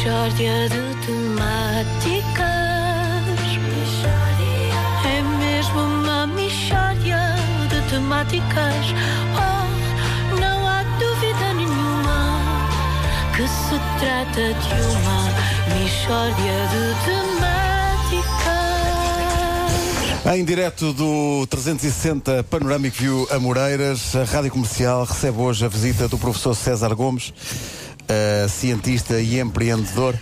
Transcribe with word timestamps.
Mishória 0.00 0.66
de 0.70 0.80
temáticas. 1.04 2.40
É 5.04 5.20
mesmo 5.38 5.78
uma 5.78 6.26
mishória 6.26 7.36
de 7.68 7.82
temáticas. 7.90 8.94
Oh, 9.36 9.66
não 10.40 10.66
há 10.66 10.82
dúvida 10.98 11.52
nenhuma 11.52 12.40
que 13.36 13.46
se 13.46 13.78
trata 13.98 14.54
de 14.54 14.72
uma 14.96 15.20
mishória 15.78 16.58
de 16.70 16.82
temáticas. 17.04 17.40
Em 20.34 20.42
direto 20.46 20.94
do 20.94 21.46
360 21.48 22.42
Panoramic 22.44 22.98
View 22.98 23.28
Amoreiras, 23.30 24.16
a 24.16 24.24
Rádio 24.24 24.50
Comercial 24.50 25.04
recebe 25.04 25.38
hoje 25.38 25.66
a 25.66 25.68
visita 25.68 26.08
do 26.08 26.16
professor 26.16 26.54
César 26.54 26.94
Gomes, 26.94 27.34
cientista 28.48 29.20
e 29.20 29.38
empreendedor. 29.38 30.16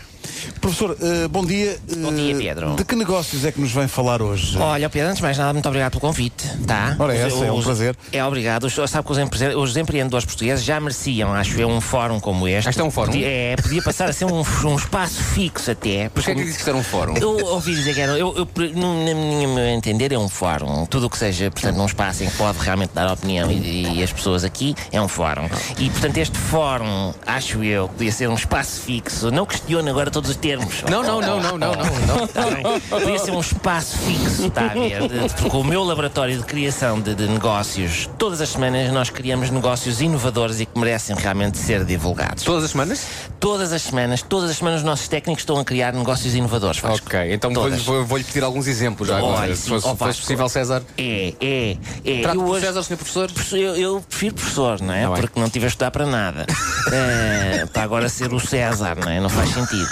Professor, 0.61 0.97
eh, 1.01 1.29
bom 1.29 1.45
dia. 1.45 1.79
Bom 1.98 2.12
dia, 2.12 2.33
Eh, 2.34 2.38
Pedro. 2.38 2.75
De 2.77 2.84
que 2.84 2.95
negócios 2.97 3.45
é 3.45 3.52
que 3.52 3.61
nos 3.61 3.70
vem 3.73 3.87
falar 3.89 4.20
hoje? 4.23 4.56
Olha, 4.59 4.89
Pedro, 4.89 5.09
antes 5.09 5.19
de 5.19 5.23
mais 5.23 5.39
nada, 5.39 5.52
muito 5.52 5.66
obrigado 5.66 5.91
pelo 5.93 6.01
convite, 6.01 6.45
tá? 6.66 6.97
Ora, 6.98 7.12
Os- 7.15 7.20
essa 7.20 7.45
é 7.45 7.52
um 7.52 7.56
os- 7.59 7.65
prazer. 7.65 7.97
É 8.12 8.25
obrigado. 8.25 8.65
Os- 8.65 8.75
Sabe 8.91 9.05
que 9.06 9.12
os, 9.12 9.19
empre- 9.19 9.55
os 9.55 9.77
empreendedores 9.77 10.25
portugueses 10.25 10.65
já 10.65 10.80
mereciam, 10.80 11.33
acho 11.34 11.61
eu, 11.61 11.69
um 11.69 11.80
fórum 11.80 12.19
como 12.20 12.48
este. 12.48 12.69
Este 12.70 12.80
é 12.80 12.84
um 12.84 12.91
fórum? 12.91 13.12
Podia, 13.12 13.27
é, 13.27 13.56
podia 13.56 13.83
passar 13.83 14.09
a 14.09 14.12
ser 14.12 14.25
um, 14.25 14.41
um 14.65 14.77
espaço 14.77 15.23
fixo 15.23 15.70
até. 15.70 16.09
Porquê 16.09 16.30
é 16.30 16.34
que 16.34 16.45
disse 16.45 16.62
que 16.65 16.69
era 16.69 16.78
um 16.78 16.83
fórum? 16.83 17.15
Eu 17.17 17.30
ouvi 17.47 17.75
dizer 17.75 17.95
que 17.95 18.01
era, 18.01 18.12
eu, 18.19 18.34
eu, 18.37 18.48
no, 18.75 19.05
na 19.05 19.15
minha 19.15 19.47
meu 19.48 19.67
entender, 19.69 20.12
é 20.12 20.19
um 20.19 20.28
fórum. 20.28 20.87
Tudo 20.87 21.06
o 21.06 21.11
que 21.11 21.19
seja, 21.19 21.51
portanto, 21.51 21.77
num 21.77 21.87
espaço 21.87 22.25
em 22.25 22.28
que 22.30 22.37
pode 22.37 22.59
realmente 22.59 22.91
dar 22.95 23.12
opinião 23.12 23.51
e, 23.51 23.98
e 23.98 24.03
as 24.03 24.12
pessoas 24.12 24.45
aqui, 24.45 24.75
é 24.92 25.01
um 25.01 25.09
fórum. 25.09 25.48
E, 25.78 25.91
portanto, 25.91 26.17
este 26.19 26.37
fórum, 26.39 27.12
acho 27.27 27.62
eu, 27.62 27.89
podia 27.89 28.11
ser 28.12 28.28
um 28.28 28.34
espaço 28.34 28.80
fixo. 28.80 29.30
Não 29.30 29.45
questiono 29.47 29.89
agora 29.91 30.11
todos 30.11 30.30
os 30.30 30.37
termos. 30.38 30.83
Não, 30.88 31.02
não, 31.02 31.20
não, 31.20 31.41
não, 31.41 31.58
não, 31.58 31.75
não. 31.75 32.17
não. 32.17 32.27
Tá 32.28 32.42
bem? 32.50 32.81
Podia 32.89 33.19
ser 33.19 33.31
um 33.33 33.41
espaço 33.41 33.97
fixo, 33.98 34.47
está 34.47 34.67
a 34.67 34.69
ver? 34.69 35.00
Porque 35.41 35.56
o 35.56 35.64
meu 35.64 35.84
laboratório 35.84 36.36
de 36.39 36.44
criação 36.44 37.00
de, 37.00 37.14
de 37.14 37.27
negócios, 37.28 38.08
todas 38.19 38.41
as 38.41 38.48
semanas 38.50 38.92
nós 38.92 39.11
criamos 39.11 39.50
negócios 39.50 40.00
inovadores 40.00 40.61
e 40.61 40.66
que 40.66 40.78
merecem 40.78 41.16
realmente 41.16 41.59
ser 41.59 41.84
divulgados. 41.84 42.44
Todas 42.44 42.64
as 42.64 42.70
semanas? 42.70 43.06
Todas 43.41 43.72
as 43.72 43.83
semanas, 43.83 44.22
todas 44.22 44.50
as 44.50 44.56
semanas 44.59 44.81
os 44.81 44.86
nossos 44.86 45.09
técnicos 45.09 45.42
estão 45.42 45.59
a 45.59 45.64
criar 45.64 45.92
negócios 45.92 46.34
inovadores. 46.34 46.81
Vasco. 46.81 47.06
Ok, 47.06 47.33
então 47.33 47.53
vou-lhe 47.53 47.70
Todas. 47.70 47.84
vou, 47.86 48.05
vou-lhe 48.05 48.25
pedir 48.25 48.42
alguns 48.44 48.66
exemplos 48.66 49.09
já 49.09 49.19
agora. 49.19 49.42
Olha, 49.42 49.55
se 49.56 49.62
sim. 49.62 49.69
fosse, 49.70 49.86
Ó, 49.86 49.91
fosse 49.91 50.05
Vasco. 50.05 50.22
possível, 50.22 50.48
César. 50.48 50.83
É, 50.97 51.34
é, 51.41 51.77
é. 52.05 52.20
Trato 52.22 52.36
Eu 52.39 52.42
por 52.44 52.50
hoje- 52.53 52.66
César, 52.66 52.83
Sr. 52.83 52.97
Professor. 52.97 53.31
Professor, 53.33 53.59
Eu, 53.59 53.77
eu 53.77 54.05
prefiro 54.09 54.34
professor, 54.34 54.81
não 54.81 54.94
é? 54.94 55.03
Tá 55.03 55.11
bem. 55.12 55.20
Porque 55.20 55.41
não 55.41 55.48
tive 55.50 55.64
a 55.66 55.69
estudar 55.69 55.91
para 55.91 56.06
nada. 56.06 56.47
Eh, 56.91 57.66
para 57.70 57.83
agora 57.83 58.09
ser 58.09 58.33
o 58.33 58.41
César, 58.41 58.97
não 58.98 59.11
é? 59.12 59.20
Não 59.20 59.28
faz 59.28 59.50
sentido. 59.50 59.86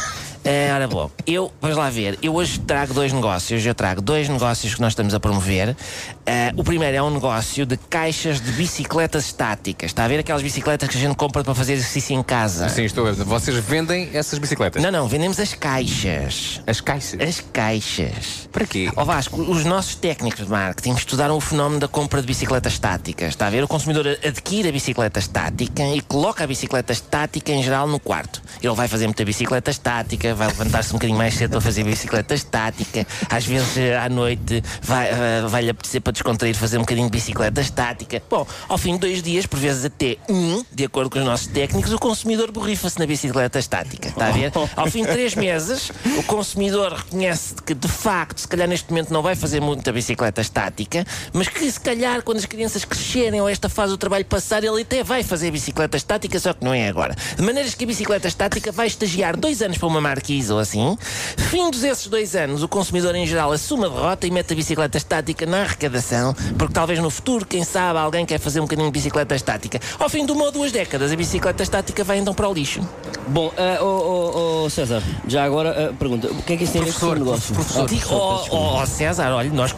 Eh, 0.49 0.71
ora 0.73 0.87
bom, 0.87 1.11
eu, 1.27 1.51
vamos 1.61 1.77
lá 1.77 1.91
ver, 1.91 2.21
eu 2.23 2.33
hoje 2.33 2.61
trago 2.61 2.95
dois 2.95 3.13
negócios, 3.13 3.67
eu 3.67 3.75
trago 3.75 4.01
dois 4.01 4.29
negócios 4.29 4.77
que 4.77 4.81
nós 4.81 4.93
estamos 4.93 5.13
a 5.13 5.19
promover. 5.19 5.77
Eh, 6.25 6.53
o 6.57 6.63
primeiro 6.63 6.97
é 6.97 7.03
um 7.03 7.11
negócio 7.11 7.67
de 7.67 7.77
caixas 7.77 8.41
de 8.41 8.53
bicicletas 8.53 9.25
estáticas. 9.25 9.91
Está 9.91 10.05
a 10.05 10.09
ver 10.09 10.21
aquelas 10.21 10.43
bicicletas 10.43 10.89
que 10.89 10.97
a 10.97 11.01
gente 11.01 11.17
compra 11.17 11.43
para 11.43 11.53
fazer 11.53 11.73
exercício 11.73 12.15
em 12.15 12.23
casa? 12.23 12.69
Sim, 12.69 12.85
estou 12.85 13.09
a 13.09 13.11
ver. 13.11 13.25
Vocês 13.25 13.57
vendem 13.57 14.09
essas 14.13 14.39
bicicletas? 14.39 14.81
Não, 14.81 14.93
não, 14.93 15.09
vendemos 15.09 15.41
as 15.41 15.53
caixas. 15.53 16.61
As 16.65 16.81
caixas? 16.81 17.21
As 17.21 17.41
caixas. 17.41 18.49
Para 18.53 18.67
quê? 18.67 18.89
Ó 18.95 19.05
Vasco, 19.05 19.43
os 19.43 19.65
nossos 19.65 19.97
técnicos 19.97 20.45
de 20.45 20.51
marketing 20.51 20.93
estudaram 20.93 21.37
o 21.37 21.41
fenómeno 21.41 21.81
da 21.81 21.89
compra 21.89 22.21
de 22.21 22.27
bicicletas 22.29 22.75
estáticas. 22.75 23.31
Está 23.31 23.49
a 23.49 23.51
ver? 23.51 23.65
O 23.65 23.69
consumidor 23.69 24.07
adquire 24.25 24.69
a 24.69 24.73
bicicleta 24.73 25.19
estática 25.19 25.83
e 25.83 26.01
coloca 26.01 26.45
a 26.45 26.47
bicicleta 26.47 26.93
estática 26.93 27.51
em 27.51 27.65
geral 27.65 27.89
no 27.89 27.99
quarto. 27.99 28.41
Ele 28.63 28.75
vai 28.77 28.87
fazer 28.87 29.09
muita 29.09 29.25
bicicleta 29.25 29.73
estática, 29.73 30.36
vai 30.37 30.49
levantar-se 30.49 30.91
um 30.91 30.95
bocadinho 30.95 31.19
mais 31.19 31.35
cedo 31.35 31.53
para 31.53 31.61
fazer 31.61 31.83
bicicleta 31.85 32.35
estática. 32.35 33.07
Às 33.29 33.45
vezes 33.45 33.77
eh, 33.77 33.97
à 33.97 34.09
noite 34.09 34.63
vai, 34.83 35.09
eh, 35.09 35.45
vai-lhe 35.49 35.71
apetecer 35.71 36.01
para 36.01 36.13
descontrair 36.13 36.55
fazer 36.55 36.79
um 36.79 36.83
bocadinho 36.83 37.07
de 37.07 37.13
bicicleta 37.13 37.61
estática. 37.61 38.23
Bom, 38.29 38.47
ao 38.69 38.79
fim 38.79 38.95
de 38.95 39.01
dois 39.01 39.23
dias, 39.23 39.47
por 39.47 39.59
vezes 39.59 39.85
até 39.85 40.17
um, 40.29 40.63
de 40.73 40.85
acordo 40.85 41.11
com 41.11 41.19
os 41.19 41.25
nossos 41.25 41.47
técnicos, 41.47 41.93
o 41.93 41.99
consumidor 41.99 42.51
borrifa-se 42.53 42.99
na 42.99 43.07
bicicleta 43.07 43.59
estática. 43.59 44.09
Está 44.09 44.29
a 44.29 44.31
ver? 44.31 44.53
Ao 44.77 44.87
fim 44.87 45.05
de 45.05 45.11
três 45.11 45.35
meses, 45.35 45.91
o 46.19 46.23
consumidor 46.23 46.93
reconhece 46.93 47.55
que 47.65 47.75
de 47.75 47.89
facto, 47.89 48.41
se 48.41 48.49
calhar 48.49 48.69
neste 48.69 48.91
momento 48.91 49.13
não 49.13 49.23
vai 49.23 49.35
fazer 49.35 49.61
muita 49.61 49.93
bicicleta 49.93 50.41
estática, 50.41 51.05
mas 51.33 51.49
que 51.49 51.71
se 51.71 51.81
calhar 51.81 52.23
quando 52.23 52.39
as 52.39 52.47
crianças 52.47 52.85
crescerem 52.85 53.41
ou 53.41 53.49
esta 53.49 53.69
fase 53.69 53.93
do 53.93 53.99
trabalho 53.99 54.25
passar, 54.25 54.63
ele 54.63 54.83
até 54.83 55.03
vai 55.03 55.23
fazer 55.23 55.51
bicicleta 55.51 55.97
estática, 55.97 56.39
só 56.39 56.53
que 56.53 56.65
não 56.65 56.73
é 56.75 56.89
agora. 56.89 57.15
De 57.37 57.43
maneiras 57.43 57.75
que 57.75 57.85
a 57.85 57.87
bicicleta 57.87 58.29
estática 58.29 58.73
vai 58.73 58.87
estagiar 58.87 59.37
dois 59.37 59.63
anos 59.63 59.79
para 59.79 59.87
uma 59.87 60.01
marquise 60.27 60.53
ou 60.53 60.59
assim. 60.59 60.99
Findos 61.37 61.85
esses 61.85 62.07
dois 62.09 62.35
anos, 62.35 62.63
o 62.63 62.69
consumidor 62.69 63.15
em 63.15 63.27
geral 63.27 63.53
assume 63.53 63.85
a 63.87 63.89
derrota 63.89 64.27
e 64.27 64.31
mete 64.31 64.53
a 64.53 64.57
bicicleta 64.57 64.99
estática 64.99 65.47
na 65.47 65.63
arrecadação, 65.63 66.35
porque 66.59 66.75
talvez 66.75 66.99
no 66.99 67.11
futuro, 67.11 67.47
quem 67.47 67.63
sabe, 67.63 67.99
alguém 68.01 68.27
quer 68.27 68.41
fazer 68.41 68.59
um 68.61 68.65
bocadinho 68.65 68.89
de 68.89 68.93
bicicleta 68.93 69.35
estática. 69.37 69.81
Ao 69.99 70.09
fim 70.09 70.27
de 70.27 70.33
uma 70.33 70.45
ou 70.47 70.53
duas 70.53 70.73
décadas, 70.73 71.13
a 71.13 71.17
bicicleta 71.17 71.63
estática 71.63 72.03
vai 72.03 72.19
então 72.19 72.35
para 72.35 72.49
o 72.49 72.53
lixo. 72.53 72.81
Bom, 73.29 73.53
ah, 73.57 73.79
oh, 73.81 73.85
oh, 73.85 74.65
oh, 74.65 74.71
César, 74.71 75.03
já 75.29 75.45
agora 75.45 75.91
ah, 75.91 75.93
pergunta, 75.97 76.29
o 76.29 76.43
que 76.43 76.55
é 76.55 76.57
que 76.57 76.65
isso 76.65 76.73
tem 76.73 76.83
a 76.83 76.85
ver 76.87 76.95
com 76.95 77.07
o 77.07 77.15
negócio? 77.15 77.55
Professor, 77.55 77.89
oh, 78.11 78.47
oh, 78.51 78.83
oh, 78.83 78.87
César, 78.87 79.31
olha, 79.33 79.51
nós 79.51 79.73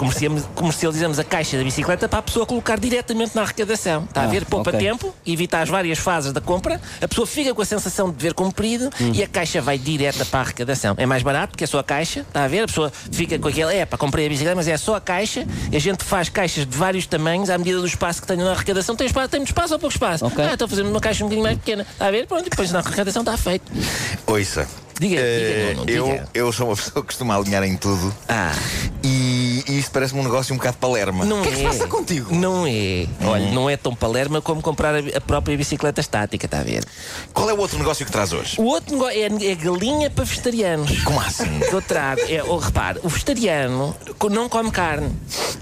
comercializamos 0.54 1.18
a 1.18 1.24
caixa 1.24 1.56
da 1.58 1.64
bicicleta 1.64 2.08
para 2.08 2.18
a 2.20 2.22
pessoa 2.22 2.46
colocar 2.46 2.78
diretamente 2.78 3.34
na 3.34 3.42
arrecadação. 3.42 4.04
Está 4.04 4.22
a 4.22 4.24
Ah, 4.24 4.28
ver? 4.28 4.44
Poupa 4.46 4.70
ok. 4.70 4.80
tempo, 4.80 5.14
evita 5.26 5.58
as 5.58 5.68
várias 5.68 5.98
fases 5.98 6.32
da 6.32 6.40
compra, 6.40 6.80
a 7.02 7.08
pessoa 7.08 7.26
fica 7.26 7.54
com 7.54 7.60
a 7.62 7.64
sensação 7.64 8.08
de 8.10 8.16
dever 8.16 8.32
cumprido 8.34 8.88
Hum. 9.00 9.12
e 9.14 9.22
a 9.22 9.26
caixa 9.26 9.60
vai 9.60 9.78
direta 9.78 10.24
para 10.24 10.37
a 10.38 10.42
arrecadação. 10.42 10.94
É 10.96 11.06
mais 11.06 11.22
barato 11.22 11.48
porque 11.52 11.64
é 11.64 11.66
só 11.66 11.78
a 11.78 11.84
caixa, 11.84 12.20
está 12.20 12.44
a 12.44 12.48
ver? 12.48 12.60
A 12.62 12.66
pessoa 12.66 12.92
fica 13.12 13.38
com 13.38 13.48
aquele, 13.48 13.74
é, 13.74 13.84
para 13.86 13.98
comprei 13.98 14.26
a 14.26 14.28
bicicleta, 14.28 14.56
mas 14.56 14.68
é 14.68 14.76
só 14.76 14.96
a 14.96 15.00
caixa. 15.00 15.46
E 15.70 15.76
a 15.76 15.80
gente 15.80 16.04
faz 16.04 16.28
caixas 16.28 16.66
de 16.66 16.76
vários 16.76 17.06
tamanhos 17.06 17.50
à 17.50 17.58
medida 17.58 17.78
do 17.80 17.86
espaço 17.86 18.20
que 18.22 18.26
tenho 18.28 18.44
na 18.44 18.52
arrecadação. 18.52 18.96
Tem, 18.96 19.06
espaço, 19.06 19.28
tem 19.28 19.40
muito 19.40 19.48
espaço 19.50 19.72
ou 19.74 19.78
pouco 19.78 19.94
espaço? 19.94 20.26
Ok. 20.26 20.44
Ah, 20.44 20.52
estou 20.52 20.66
a 20.66 20.68
fazer 20.68 20.82
uma 20.82 21.00
caixa 21.00 21.24
um 21.24 21.28
bocadinho 21.28 21.44
mais 21.44 21.58
pequena. 21.58 21.86
Está 21.90 22.06
a 22.06 22.10
ver? 22.10 22.26
Pronto, 22.26 22.46
e 22.46 22.50
depois 22.50 22.70
na 22.72 22.78
arrecadação 22.80 23.22
está 23.22 23.36
feito. 23.36 23.70
Ouça. 24.26 24.66
Diga, 25.00 25.16
eh, 25.20 25.68
diga, 25.68 25.74
Nuno, 25.78 25.90
eu, 25.90 26.04
diga. 26.12 26.28
eu 26.34 26.52
sou 26.52 26.66
uma 26.68 26.74
pessoa 26.76 26.94
que 27.02 27.06
costuma 27.06 27.36
alinhar 27.36 27.62
em 27.62 27.76
tudo 27.76 28.12
Ah. 28.28 28.50
e, 29.00 29.06
e 29.68 29.78
isto 29.78 29.90
parece-me 29.90 30.20
um 30.20 30.24
negócio 30.24 30.54
um 30.54 30.58
bocado 30.58 30.78
palerma. 30.78 31.24
Não 31.24 31.40
o 31.40 31.42
que 31.42 31.48
é 31.48 31.50
que 31.50 31.56
se 31.58 31.64
é. 31.64 31.68
passa 31.68 31.86
contigo? 31.86 32.34
Não 32.34 32.66
é. 32.66 33.06
Olha, 33.24 33.50
não 33.50 33.68
é 33.68 33.76
tão 33.76 33.94
palerma 33.94 34.40
como 34.40 34.62
comprar 34.62 34.94
a, 34.94 34.98
a 35.16 35.20
própria 35.20 35.56
bicicleta 35.56 36.00
estática, 36.00 36.46
está 36.46 36.60
a 36.60 36.62
ver? 36.62 36.84
Qual 37.34 37.48
é 37.50 37.52
o 37.52 37.58
outro 37.58 37.78
negócio 37.78 38.04
que 38.06 38.10
traz 38.10 38.32
hoje? 38.32 38.58
O 38.58 38.64
outro 38.64 38.94
negócio 38.94 39.18
é, 39.18 39.50
é 39.50 39.54
galinha 39.54 40.10
para 40.10 40.24
vegetarianos. 40.24 41.02
Como 41.02 41.20
assim? 41.20 41.60
Que 41.60 41.72
eu 41.72 41.82
trago. 41.82 42.20
É, 42.28 42.42
oh, 42.42 42.56
repare, 42.56 42.98
o 43.02 43.08
vegetariano 43.08 43.94
não 44.30 44.48
come 44.48 44.70
carne. 44.70 45.14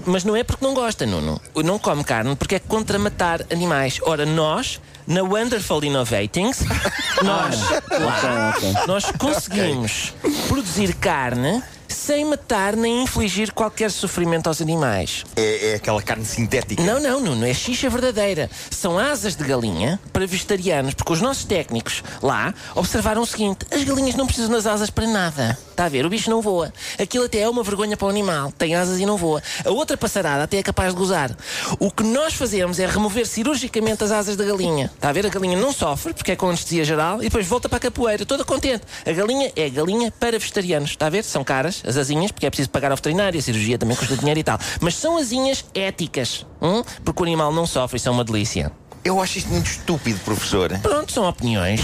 Mas 0.05 0.23
não 0.23 0.35
é 0.35 0.43
porque 0.43 0.65
não 0.65 0.73
gosta, 0.73 1.05
Nuno. 1.05 1.41
Não 1.55 1.77
come 1.77 2.03
carne 2.03 2.35
porque 2.35 2.55
é 2.55 2.59
contra 2.59 2.97
matar 2.97 3.41
animais. 3.51 3.99
Ora, 4.03 4.25
nós, 4.25 4.79
na 5.05 5.21
Wonderful 5.21 5.83
Innovatings, 5.83 6.59
nós, 7.23 7.59
lá, 7.99 8.53
nós 8.87 9.11
conseguimos 9.17 10.13
produzir 10.47 10.93
carne 10.95 11.61
sem 12.07 12.23
matar 12.23 12.73
nem 12.77 13.03
infligir 13.03 13.51
qualquer 13.51 13.91
sofrimento 13.91 14.47
aos 14.47 14.61
animais. 14.61 15.25
É, 15.35 15.71
é 15.71 15.75
aquela 15.75 16.01
carne 16.01 16.23
sintética. 16.23 16.81
Não, 16.81 17.01
não, 17.01 17.19
não, 17.19 17.35
não 17.35 17.45
é 17.45 17.53
xixa 17.53 17.89
verdadeira. 17.89 18.49
São 18.71 18.97
asas 18.97 19.35
de 19.35 19.43
galinha 19.43 19.99
para 20.13 20.25
vegetarianos, 20.25 20.93
porque 20.93 21.11
os 21.11 21.19
nossos 21.19 21.43
técnicos 21.43 22.01
lá 22.23 22.53
observaram 22.75 23.21
o 23.21 23.25
seguinte: 23.25 23.65
as 23.69 23.83
galinhas 23.83 24.15
não 24.15 24.25
precisam 24.25 24.51
das 24.51 24.65
asas 24.65 24.89
para 24.89 25.05
nada. 25.05 25.57
Está 25.77 25.85
a 25.85 25.89
ver? 25.89 26.07
O 26.07 26.09
bicho 26.09 26.31
não 26.31 26.41
voa. 26.41 26.73
Aquilo 26.99 27.25
até 27.25 27.41
é 27.41 27.47
uma 27.47 27.61
vergonha 27.61 27.95
para 27.95 28.07
o 28.07 28.09
animal. 28.09 28.51
Tem 28.51 28.73
asas 28.73 28.99
e 28.99 29.05
não 29.05 29.15
voa. 29.15 29.43
A 29.63 29.69
outra 29.69 29.95
passarada 29.95 30.41
até 30.41 30.57
é 30.57 30.63
capaz 30.63 30.91
de 30.91 30.97
gozar. 30.97 31.29
O 31.77 31.91
que 31.91 32.01
nós 32.01 32.33
fazemos 32.33 32.79
é 32.79 32.87
remover 32.87 33.27
cirurgicamente 33.27 34.03
as 34.03 34.11
asas 34.11 34.35
da 34.35 34.43
galinha. 34.43 34.89
Está 34.95 35.09
a 35.09 35.11
ver? 35.11 35.27
A 35.27 35.29
galinha 35.29 35.55
não 35.55 35.71
sofre, 35.71 36.15
porque 36.15 36.31
é 36.31 36.35
com 36.35 36.47
anestesia 36.47 36.83
geral, 36.83 37.19
e 37.19 37.25
depois 37.25 37.45
volta 37.45 37.69
para 37.69 37.77
a 37.77 37.79
capoeira, 37.79 38.25
toda 38.25 38.43
contente. 38.43 38.85
A 39.05 39.11
galinha 39.11 39.51
é 39.55 39.69
galinha 39.69 40.11
para 40.19 40.39
vegetarianos. 40.39 40.89
Está 40.89 41.05
a 41.05 41.09
ver? 41.11 41.23
São 41.23 41.43
caras, 41.43 41.83
as 41.85 41.95
asinhas, 41.95 42.31
porque 42.31 42.47
é 42.47 42.49
preciso 42.49 42.71
pagar 42.71 42.89
ao 42.89 42.97
veterinário, 42.97 43.37
a 43.39 43.43
cirurgia 43.43 43.77
também 43.77 43.95
custa 43.95 44.17
dinheiro 44.17 44.39
e 44.39 44.43
tal. 44.43 44.57
Mas 44.81 44.95
são 44.95 45.15
asinhas 45.15 45.63
éticas, 45.75 46.43
hum? 46.59 46.81
porque 47.05 47.21
o 47.21 47.23
animal 47.23 47.53
não 47.53 47.67
sofre, 47.67 47.97
isso 47.97 48.09
é 48.09 48.11
uma 48.11 48.23
delícia. 48.23 48.71
Eu 49.05 49.21
acho 49.21 49.37
isto 49.37 49.51
muito 49.51 49.67
estúpido, 49.67 50.19
professor. 50.25 50.75
Pronto, 50.79 51.11
são 51.11 51.29
opiniões. 51.29 51.81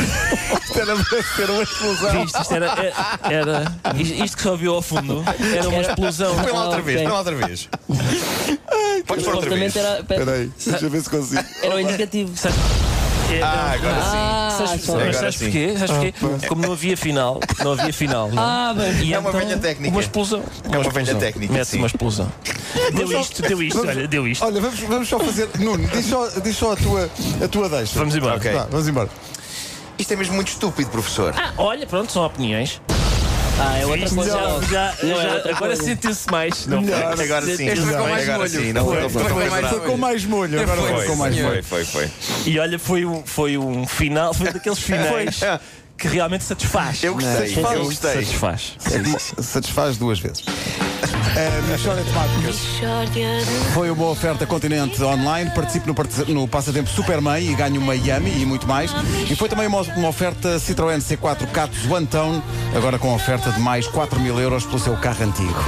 Isto 0.00 0.80
era 0.80 0.96
ser 1.36 1.50
uma 1.50 1.62
explosão. 1.62 2.24
Isto, 2.24 2.40
isto 2.42 2.54
era, 2.54 2.66
era, 3.30 3.72
era- 3.84 3.96
isto 4.24 4.36
que 4.36 4.42
só 4.42 4.50
ouviu 4.52 4.74
ao 4.74 4.82
fundo 4.82 5.24
era 5.56 5.68
uma 5.68 5.80
explosão. 5.80 6.34
Põe 6.36 6.52
lá 6.52 6.64
outra 6.64 6.78
Ah, 6.78 6.82
vez, 6.82 7.02
põe 7.02 7.10
lá 7.12 7.18
outra 7.18 7.34
vez. 7.34 7.68
Podes 9.06 9.24
pôr 9.24 9.34
outra 9.34 9.50
vez. 9.56 9.76
Era, 9.76 10.00
Espera 10.00 10.32
aí, 10.32 10.50
deixa 10.66 10.84
eu 10.86 10.90
ver 10.90 11.02
se 11.02 11.10
consigo. 11.10 11.44
era 11.62 11.74
o 11.74 11.80
indicativo. 11.80 12.32
É, 13.30 13.42
Ah, 13.42 13.72
agora 13.74 13.94
sim. 13.94 14.16
Ah, 14.16 14.48
Sabes, 14.66 14.86
mas 14.88 15.16
sabes 15.16 15.36
porquê? 15.36 15.74
Sabes 15.78 15.90
porquê? 16.20 16.46
Como 16.48 16.62
não 16.62 16.72
havia 16.72 16.96
final, 16.96 17.38
não 17.62 17.72
havia 17.72 17.92
final. 17.92 18.30
Não? 18.30 18.42
Ah, 18.42 18.74
bem. 18.74 19.02
E 19.04 19.12
É 19.12 19.18
uma 19.18 19.28
então, 19.28 19.40
velha 19.40 19.58
técnica. 19.58 19.90
Uma 19.94 20.00
explosão. 20.00 20.42
É 20.72 20.78
uma 20.78 20.90
velha 20.90 21.14
técnica, 21.14 21.64
sim. 21.64 21.76
uma 21.78 21.86
explosão. 21.88 22.32
Deu 22.94 23.20
isto, 23.20 23.42
deu 23.42 23.62
isto, 23.62 23.76
Vamos- 23.78 23.96
olha, 23.96 24.08
deu 24.08 24.26
isto. 24.26 24.42
Olha, 24.44 24.60
vamos, 24.62 24.80
vamos 24.80 25.08
só 25.08 25.18
fazer. 25.20 25.46
Nuno, 25.58 25.86
diz 25.88 26.06
só, 26.06 26.26
diz 26.42 26.56
só 26.56 26.72
a, 26.72 26.76
tua, 26.76 27.10
a 27.44 27.48
tua 27.48 27.68
deixa. 27.68 27.98
Vamos 27.98 28.16
embora. 28.16 28.36
Ok. 28.36 28.50
Vá, 28.50 28.66
vamos 28.70 28.88
embora. 28.88 29.10
Isto 29.98 30.12
é 30.12 30.16
mesmo 30.16 30.34
muito 30.34 30.48
estúpido, 30.48 30.90
professor. 30.90 31.34
Ah, 31.36 31.52
olha, 31.56 31.86
pronto, 31.86 32.12
são 32.12 32.24
opiniões. 32.24 32.80
Ah, 33.60 33.76
é 33.78 33.84
outra 33.86 34.08
coisa. 34.10 34.60
Já, 34.70 34.94
é 35.02 35.06
já- 35.42 35.56
agora 35.56 35.74
sentiu-se 35.74 36.30
mais. 36.30 36.66
Não 36.66 36.82
foi? 36.84 37.24
Agora 37.24 37.44
sim. 37.56 37.66
Este 37.66 37.80
foi 37.80 37.92
com 37.92 37.98
Agora 37.98 38.12
mais 38.12 38.28
molho. 38.28 38.48
sim. 38.48 38.72
Não 38.72 38.84
Foi, 38.84 38.96
foi, 39.00 39.08
foi 39.10 39.22
não 39.22 39.28
com 39.28 39.34
foi 39.34 39.48
mais. 39.50 39.66
Foi 39.68 39.80
com 39.80 39.96
mais 39.96 40.24
molho, 40.24 40.60
agora 40.62 40.80
Foi, 40.80 40.92
foi 40.94 41.06
com 41.06 41.16
mais 41.16 41.34
senhor. 41.34 41.50
molho. 41.50 41.64
Foi, 41.64 41.84
foi, 41.84 42.08
foi. 42.08 42.52
E 42.52 42.58
olha, 42.60 42.78
foi 42.78 43.04
um, 43.04 43.22
foi 43.26 43.58
um 43.58 43.84
final, 43.86 44.32
foi 44.32 44.52
daqueles 44.52 44.78
finais 44.78 45.40
que 45.96 46.06
realmente 46.06 46.44
satisfaz. 46.44 47.02
Eu 47.02 47.14
gostei, 47.14 47.48
Satisfaz. 47.48 47.74
eu 47.76 47.84
gostei. 47.86 48.14
Satisfaz. 48.14 48.76
Satisfaz 49.42 49.96
duas 49.96 50.20
vezes. 50.20 50.44
A 51.02 51.62
Michórdia 51.70 52.02
de 52.02 52.10
Temáticas 52.10 52.58
foi 53.72 53.90
uma 53.90 54.06
oferta 54.06 54.44
Continente 54.46 55.00
Online. 55.02 55.50
Participe 55.50 55.86
no, 55.86 55.94
no 56.34 56.48
Passatempo 56.48 56.88
Superman 56.90 57.40
e 57.40 57.54
ganhe 57.54 57.78
uma 57.78 57.94
Yami 57.94 58.42
e 58.42 58.44
muito 58.44 58.66
mais. 58.66 58.90
E 59.30 59.36
foi 59.36 59.48
também 59.48 59.66
uma, 59.68 59.82
uma 59.82 60.08
oferta 60.08 60.56
Citroën 60.58 60.98
C4 60.98 61.46
Catos 61.52 61.88
One 61.88 62.06
Tone, 62.06 62.42
agora 62.76 62.98
com 62.98 63.14
oferta 63.14 63.50
de 63.52 63.60
mais 63.60 63.86
4 63.86 64.18
mil 64.18 64.38
euros 64.40 64.64
pelo 64.64 64.78
seu 64.80 64.96
carro 64.96 65.24
antigo. 65.24 65.64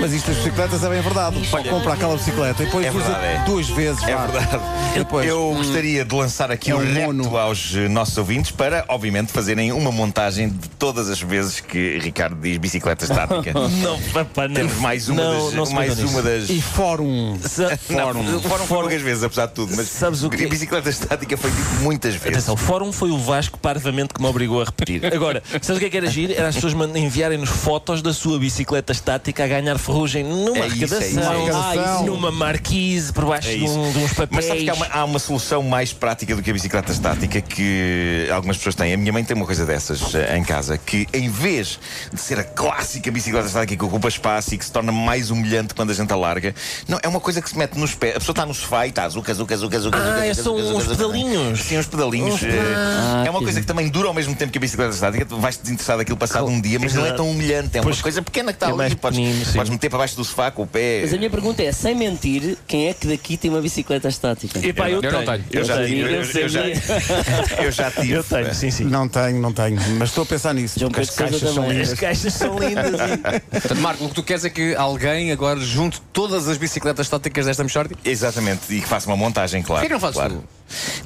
Mas 0.00 0.12
isto 0.12 0.26
das 0.28 0.36
bicicletas 0.38 0.82
é 0.82 0.88
bem 0.88 1.00
verdade. 1.00 1.46
Só 1.46 1.62
compra 1.62 1.92
aquela 1.92 2.16
bicicleta 2.16 2.62
e 2.62 2.66
depois 2.66 2.86
É 2.86 2.90
verdade, 2.90 3.24
é. 3.24 3.42
duas 3.46 3.68
vezes. 3.68 4.02
É 4.02 4.14
vá. 4.14 4.26
verdade. 4.26 4.62
Depois, 4.94 5.26
Eu 5.28 5.54
gostaria 5.54 6.04
de 6.04 6.14
lançar 6.14 6.50
aqui 6.50 6.70
É 6.70 6.74
um 6.74 6.84
mono. 6.84 7.36
aos 7.36 7.72
eh, 7.76 7.88
nossos 7.88 8.18
ouvintes 8.18 8.50
para, 8.50 8.84
obviamente, 8.88 9.30
fazerem 9.32 9.70
uma 9.72 9.92
montagem 9.92 10.48
de 10.48 10.68
todas 10.70 11.08
as 11.08 11.20
vezes 11.20 11.60
que 11.60 11.98
Ricardo 11.98 12.36
diz 12.40 12.56
bicicleta 12.58 13.04
estática. 13.04 13.52
Não, 13.82 14.00
papá, 14.12 14.48
não. 14.48 14.54
Temos 14.54 14.74
mais 14.76 15.08
uma 15.08 15.22
não, 15.22 15.44
das. 15.46 15.54
não 15.54 15.70
mais 15.72 15.98
uma 15.98 16.22
das. 16.22 16.48
E 16.50 16.60
fórum. 16.60 17.38
Sa- 17.42 17.78
Não, 17.90 18.10
o 18.10 18.14
fórum 18.14 18.40
foi 18.40 18.66
Fórum- 18.66 18.66
poucas 18.82 19.02
vezes, 19.02 19.22
apesar 19.22 19.46
de 19.46 19.52
tudo, 19.54 19.74
mas 19.76 19.88
Sabes 19.88 20.22
o 20.22 20.30
quê? 20.30 20.44
a 20.44 20.48
bicicleta 20.48 20.88
estática 20.90 21.36
foi 21.36 21.50
dito 21.50 21.68
muitas 21.82 22.14
vezes. 22.14 22.28
Atenção, 22.38 22.54
o 22.54 22.56
fórum 22.56 22.92
foi 22.92 23.10
o 23.10 23.18
Vasco 23.18 23.58
parvamente 23.58 24.14
que 24.14 24.20
me 24.20 24.26
obrigou 24.26 24.60
a 24.60 24.64
repetir. 24.64 25.04
Agora, 25.06 25.42
sabes 25.62 25.76
o 25.76 25.78
que 25.80 25.86
é 25.86 25.90
que 25.90 25.96
era 25.96 26.06
giro? 26.08 26.32
Era 26.32 26.48
as 26.48 26.54
pessoas 26.54 26.74
enviarem-nos 26.94 27.48
fotos 27.48 28.02
da 28.02 28.12
sua 28.12 28.38
bicicleta 28.38 28.92
estática 28.92 29.44
a 29.44 29.48
ganhar 29.48 29.78
ferrugem 29.78 30.24
numa 30.24 30.58
É 30.58 30.60
é 30.62 30.66
isso, 30.68 30.94
arrecadação, 30.94 31.32
é 31.32 31.44
isso. 31.48 31.58
Ah, 31.58 31.94
isso. 31.94 32.04
numa 32.06 32.30
marquise, 32.30 33.12
por 33.12 33.24
baixo 33.26 33.48
É 33.48 33.56
de, 33.56 33.64
um- 33.64 33.92
de 33.92 33.98
uns 33.98 34.12
papéis. 34.12 34.28
Mas 34.30 34.44
sabes 34.46 34.62
que 34.64 34.70
há 34.70 34.74
uma, 34.74 34.86
há 34.86 35.04
uma 35.04 35.18
solução 35.18 35.62
mais 35.62 35.92
prática 35.92 36.34
do 36.36 36.42
que 36.42 36.50
a 36.50 36.52
bicicleta 36.52 36.92
estática 36.92 37.40
que 37.40 38.28
algumas 38.32 38.56
pessoas 38.56 38.74
têm. 38.74 38.94
A 38.94 38.96
minha 38.96 39.12
mãe 39.12 39.24
tem 39.24 39.36
uma 39.36 39.46
coisa 39.46 39.64
dessas 39.66 40.14
eh, 40.14 40.36
em 40.36 40.44
casa 40.44 40.78
que, 40.78 41.06
em 41.12 41.28
vez 41.28 41.78
de 42.12 42.20
ser 42.20 42.38
a 42.38 42.44
clássica 42.44 43.10
bicicleta 43.10 43.46
estática 43.46 43.57
que 43.66 43.82
ocupa 43.84 44.08
espaço 44.08 44.54
e 44.54 44.58
que 44.58 44.64
se 44.64 44.72
torna 44.72 44.92
mais 44.92 45.30
humilhante 45.30 45.74
quando 45.74 45.90
a 45.90 45.94
gente 45.94 46.12
a 46.12 46.16
larga, 46.16 46.54
não, 46.86 46.98
é 47.02 47.08
uma 47.08 47.20
coisa 47.20 47.40
que 47.42 47.48
se 47.50 47.56
mete 47.58 47.76
nos 47.78 47.94
pés. 47.94 48.16
A 48.16 48.18
pessoa 48.18 48.32
está 48.32 48.46
no 48.46 48.54
sofá 48.54 48.86
e 48.86 48.90
está 48.90 49.08
zuca, 49.08 49.32
zuca, 49.34 49.56
zuca, 49.56 49.78
zuca. 49.80 49.98
Ah, 49.98 50.14
zuca, 50.14 50.26
é 50.26 50.34
são 50.34 50.56
uns 50.56 50.86
pedalinhos. 50.86 51.60
Sim, 51.60 51.78
uns 51.78 51.86
pedalinhos. 51.86 52.42
eh, 52.42 52.48
Ah, 52.74 53.24
é 53.26 53.30
uma 53.30 53.40
coisa 53.40 53.60
que 53.60 53.66
também 53.66 53.88
dura 53.88 54.08
ao 54.08 54.14
mesmo 54.14 54.34
tempo 54.34 54.52
que 54.52 54.58
a 54.58 54.60
bicicleta 54.60 54.94
estática. 54.94 55.24
Tu 55.24 55.36
vais 55.38 55.56
te 55.56 55.62
desinteressar 55.62 55.96
daquilo 55.98 56.16
passado 56.16 56.46
um 56.46 56.60
dia, 56.60 56.78
mas 56.78 56.94
não 56.94 57.06
é 57.06 57.12
tão 57.12 57.30
humilhante. 57.30 57.78
É 57.78 57.80
uma 57.80 57.94
coisa 57.96 58.22
pequena 58.22 58.52
que 58.52 58.56
está 58.56 58.68
é 58.68 58.84
ali. 58.84 58.94
Podes, 58.96 59.70
meter 59.70 59.88
para 59.88 59.98
baixo 59.98 60.16
do 60.16 60.24
sofá 60.24 60.50
com 60.50 60.62
o 60.62 60.66
pé. 60.66 61.00
Mas 61.02 61.14
a 61.14 61.16
minha 61.16 61.30
pergunta 61.30 61.62
é, 61.62 61.72
sem 61.72 61.94
mentir, 61.94 62.56
quem 62.66 62.88
é 62.88 62.94
que 62.94 63.06
daqui 63.06 63.36
tem 63.36 63.50
uma 63.50 63.60
bicicleta 63.60 64.08
estática? 64.08 64.58
Epá, 64.64 64.90
eu, 64.90 65.02
Eu 65.02 65.12
não 65.12 65.24
tenho. 65.24 65.44
Eu 65.50 65.64
já 65.64 65.76
tenho, 65.76 65.86
tive. 65.88 66.14
Eu, 66.14 67.72
já, 67.72 67.90
tive. 68.00 68.12
Eu 68.12 68.24
tenho, 68.24 68.54
sim, 68.54 68.70
sim. 68.70 68.84
Não 68.84 69.08
tenho, 69.08 69.40
não 69.40 69.52
tenho. 69.52 69.80
Mas 69.98 70.10
estou 70.10 70.22
a 70.22 70.26
pensar 70.26 70.54
nisso. 70.54 70.78
As 70.98 71.10
caixas 71.10 71.40
são 71.54 71.68
lindas. 71.70 71.92
As 71.92 71.98
caixas 71.98 72.34
são 72.34 72.58
lindas. 72.58 73.00
Portanto, 73.50 73.80
Marco, 73.80 74.04
o 74.04 74.08
que 74.08 74.14
tu 74.14 74.22
queres 74.22 74.44
é 74.44 74.50
que 74.50 74.74
alguém 74.74 75.32
agora 75.32 75.58
junte 75.60 76.00
todas 76.12 76.48
as 76.48 76.56
bicicletas 76.58 77.06
estáticas 77.06 77.46
desta 77.46 77.64
Michórdia? 77.64 77.96
Exatamente, 78.04 78.62
e 78.74 78.80
que 78.80 78.88
faça 78.88 79.08
uma 79.08 79.16
montagem, 79.16 79.62
claro. 79.62 79.80
Porquê 79.80 79.92
não 79.92 80.00
fazes 80.00 80.16
claro. 80.16 80.44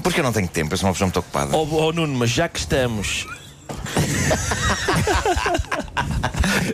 Porque 0.02 0.20
eu 0.20 0.24
não 0.24 0.32
tenho 0.32 0.48
tempo, 0.48 0.72
eu 0.74 0.78
sou 0.78 0.88
uma 0.88 0.92
pessoa 0.92 1.06
muito 1.06 1.18
ocupada. 1.20 1.56
Oh, 1.56 1.66
oh, 1.86 1.92
Nuno, 1.92 2.14
mas 2.18 2.30
já 2.30 2.48
que 2.48 2.58
estamos. 2.58 3.26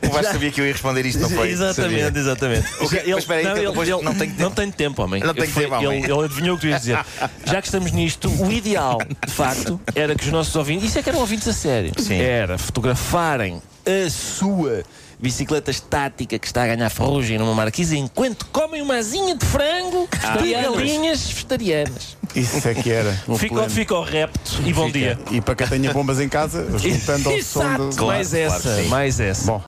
o 0.02 0.08
Vasco 0.10 0.32
sabia 0.32 0.50
que 0.50 0.60
eu 0.60 0.66
ia 0.66 0.72
responder 0.72 1.04
isto, 1.06 1.20
não 1.20 1.30
foi? 1.30 1.50
Exatamente, 1.50 2.18
exatamente. 2.18 2.66
Ok, 2.80 3.02
mas 3.06 3.18
espera 3.18 3.40
aí, 3.40 3.44
não, 3.44 3.52
que 3.54 3.60
ele, 3.60 3.68
depois 3.68 3.88
ele- 3.88 4.02
não 4.02 4.14
tenho 4.14 4.30
tempo. 4.30 4.42
não 4.42 4.50
tenho 4.50 4.72
tempo, 4.72 5.02
homem. 5.02 5.22
Não 5.22 5.34
tenho 5.34 5.52
tempo, 5.52 5.74
homem. 5.74 6.02
Ele, 6.04 6.12
ele 6.12 6.24
adivinhou 6.24 6.56
o 6.56 6.58
que 6.58 6.66
tu 6.66 6.70
ias 6.70 6.80
dizer. 6.80 6.98
Já 7.44 7.60
que 7.60 7.68
estamos 7.68 7.92
nisto, 7.92 8.28
o 8.28 8.50
ideal, 8.50 8.98
de 9.26 9.32
facto, 9.32 9.80
era 9.94 10.14
que 10.14 10.24
os 10.24 10.32
nossos 10.32 10.54
ouvintes, 10.56 10.88
isso 10.88 10.98
é 10.98 11.02
que 11.02 11.08
eram 11.08 11.20
ouvintes 11.20 11.46
a 11.48 11.52
sério, 11.52 11.92
Sim. 11.98 12.16
era 12.20 12.58
fotografarem 12.58 13.62
a 13.86 14.10
sua 14.10 14.82
bicicleta 15.20 15.70
estática 15.70 16.38
que 16.38 16.46
está 16.46 16.62
a 16.64 16.66
ganhar 16.66 16.88
ferrugem 16.90 17.38
numa 17.38 17.54
marquise 17.54 17.96
enquanto 17.98 18.46
comem 18.46 18.80
uma 18.82 18.96
asinha 18.96 19.34
de 19.36 19.44
frango 19.44 20.08
de 20.42 20.52
galinhas 20.52 21.26
vegetarianas. 21.28 22.16
Isso 22.34 22.68
é 22.68 22.74
que 22.74 22.90
era. 22.90 23.18
um 23.26 23.36
Fica, 23.38 23.68
fica 23.70 23.94
o 23.94 24.02
repto 24.02 24.60
e 24.64 24.72
bom 24.72 24.90
dia. 24.90 25.18
E 25.30 25.40
para 25.40 25.54
quem 25.54 25.66
tenha 25.66 25.92
bombas 25.92 26.20
em 26.20 26.28
casa, 26.28 26.66
juntando 26.78 27.30
ao 27.30 27.42
som 27.42 27.62
Exato, 27.62 27.96
do. 27.96 28.06
mais 28.06 28.28
Claro, 28.30 28.46
claro 28.46 28.56
essa, 28.56 28.82
sim. 28.82 28.88
mais 28.88 29.20
essa. 29.20 29.46
Bom. 29.46 29.56